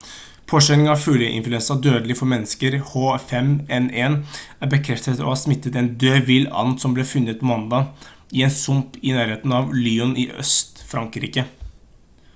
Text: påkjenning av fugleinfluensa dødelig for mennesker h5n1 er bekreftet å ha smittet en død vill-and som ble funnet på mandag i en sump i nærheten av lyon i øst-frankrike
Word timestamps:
påkjenning 0.51 0.87
av 0.91 0.95
fugleinfluensa 1.07 1.75
dødelig 1.87 2.13
for 2.21 2.29
mennesker 2.31 2.77
h5n1 2.93 4.15
er 4.15 4.71
bekreftet 4.71 5.21
å 5.25 5.27
ha 5.27 5.35
smittet 5.41 5.77
en 5.83 5.89
død 6.05 6.25
vill-and 6.31 6.81
som 6.85 6.95
ble 6.97 7.05
funnet 7.11 7.41
på 7.43 7.49
mandag 7.51 7.85
i 8.39 8.45
en 8.47 8.53
sump 8.59 8.99
i 9.11 9.17
nærheten 9.19 9.53
av 9.59 9.71
lyon 9.83 10.17
i 10.25 10.25
øst-frankrike 10.45 11.49